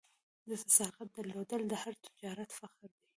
د 0.49 0.51
صداقت 0.75 1.07
درلودل 1.17 1.61
د 1.67 1.73
هر 1.83 1.93
تجارت 2.05 2.49
فخر 2.59 2.87
دی. 2.95 3.03